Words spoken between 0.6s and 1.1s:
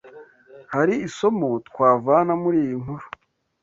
Hari